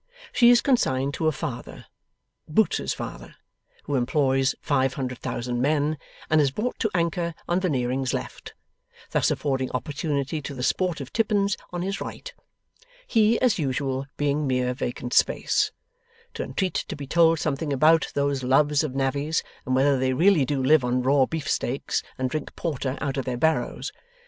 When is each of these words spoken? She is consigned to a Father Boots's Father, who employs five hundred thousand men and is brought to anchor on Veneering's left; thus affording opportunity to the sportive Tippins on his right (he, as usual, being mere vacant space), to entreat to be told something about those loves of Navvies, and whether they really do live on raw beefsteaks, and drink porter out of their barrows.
She 0.33 0.49
is 0.49 0.61
consigned 0.61 1.13
to 1.13 1.27
a 1.27 1.31
Father 1.31 1.85
Boots's 2.47 2.91
Father, 2.91 3.35
who 3.83 3.93
employs 3.93 4.55
five 4.59 4.95
hundred 4.95 5.19
thousand 5.19 5.61
men 5.61 5.99
and 6.27 6.41
is 6.41 6.49
brought 6.49 6.79
to 6.79 6.89
anchor 6.95 7.35
on 7.47 7.59
Veneering's 7.59 8.11
left; 8.11 8.55
thus 9.11 9.29
affording 9.29 9.69
opportunity 9.73 10.41
to 10.41 10.55
the 10.55 10.63
sportive 10.63 11.13
Tippins 11.13 11.55
on 11.71 11.83
his 11.83 12.01
right 12.01 12.33
(he, 13.05 13.39
as 13.41 13.59
usual, 13.59 14.07
being 14.17 14.47
mere 14.47 14.73
vacant 14.73 15.13
space), 15.13 15.71
to 16.33 16.41
entreat 16.41 16.73
to 16.87 16.95
be 16.95 17.05
told 17.05 17.37
something 17.37 17.71
about 17.71 18.09
those 18.15 18.41
loves 18.41 18.83
of 18.83 18.95
Navvies, 18.95 19.43
and 19.67 19.75
whether 19.75 19.99
they 19.99 20.13
really 20.13 20.45
do 20.45 20.63
live 20.63 20.83
on 20.83 21.03
raw 21.03 21.27
beefsteaks, 21.27 22.01
and 22.17 22.27
drink 22.27 22.55
porter 22.55 22.97
out 23.01 23.17
of 23.17 23.25
their 23.25 23.37
barrows. 23.37 23.91